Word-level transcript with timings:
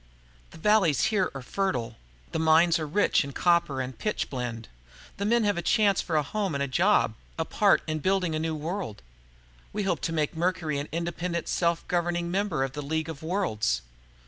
"The 0.49 0.57
valleys 0.57 1.05
here 1.13 1.29
are 1.35 1.43
fertile. 1.43 1.95
There 2.31 2.41
are 2.41 2.43
mines 2.43 2.79
rich 2.79 3.23
in 3.23 3.33
copper 3.33 3.81
and 3.81 3.95
pitchblende. 3.99 4.67
The 5.17 5.25
men 5.25 5.43
have 5.43 5.59
a 5.59 5.61
chance 5.61 6.01
for 6.01 6.15
a 6.15 6.23
home 6.23 6.55
and 6.55 6.63
a 6.63 6.67
job, 6.67 7.13
a 7.37 7.45
part 7.45 7.83
in 7.85 7.99
building 7.99 8.33
a 8.33 8.39
new 8.39 8.55
world. 8.55 9.03
We 9.71 9.83
hope 9.83 10.01
to 10.01 10.11
make 10.11 10.35
Mercury 10.35 10.79
an 10.79 10.89
independent, 10.91 11.47
self 11.47 11.87
governing 11.87 12.31
member 12.31 12.63
of 12.63 12.73
the 12.73 12.81
League 12.81 13.09
of 13.09 13.21
Worlds." 13.21 13.83